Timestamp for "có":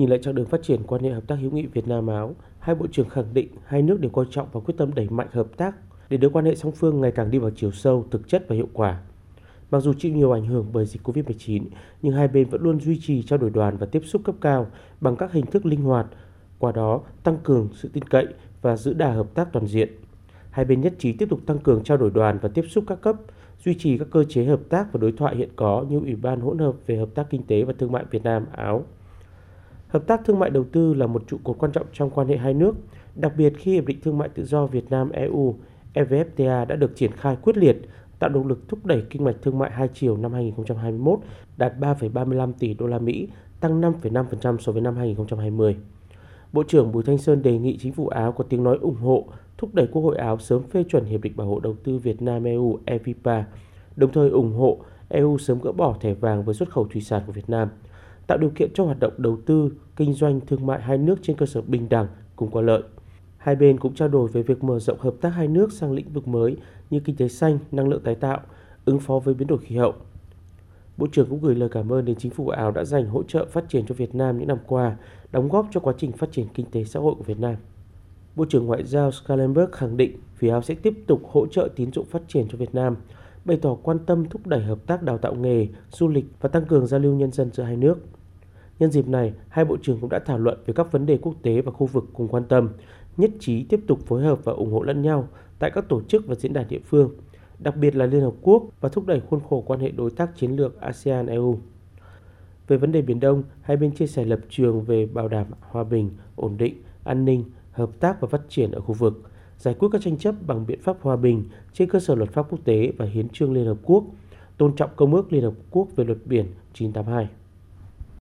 25.56-25.84, 48.32-48.44, 62.50-62.60